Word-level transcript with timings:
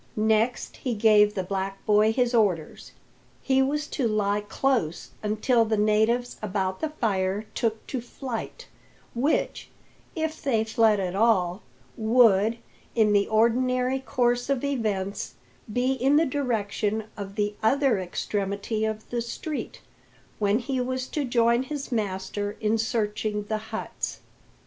Next 0.15 0.77
he 0.77 0.95
gave 0.95 1.35
the 1.35 1.43
black 1.43 1.85
boy 1.85 2.11
his 2.11 2.33
orders. 2.33 2.91
He 3.43 3.61
was 3.61 3.85
to 3.89 4.07
lie 4.07 4.41
close 4.41 5.11
until 5.21 5.63
the 5.63 5.77
natives 5.77 6.37
about 6.41 6.79
the 6.79 6.89
fire 6.89 7.45
took 7.53 7.85
to 7.85 8.01
flight 8.01 8.67
which, 9.13 9.69
if 10.15 10.41
they 10.41 10.63
fled 10.63 10.99
at 10.99 11.15
all, 11.15 11.61
would, 11.95 12.57
in 12.95 13.13
the 13.13 13.27
ordinary 13.27 13.99
course 13.99 14.49
of 14.49 14.63
events, 14.63 15.35
be 15.71 15.91
in 15.91 16.15
the 16.15 16.25
direction 16.25 17.03
of 17.15 17.35
the 17.35 17.53
other 17.61 17.99
extremity 17.99 18.83
of 18.85 19.07
the 19.11 19.21
street 19.21 19.81
when 20.39 20.57
he 20.57 20.81
was 20.81 21.05
to 21.09 21.23
join 21.25 21.61
his 21.61 21.91
master 21.91 22.57
in 22.59 22.79
searching 22.79 23.43
the 23.43 23.57
huts. 23.69 24.21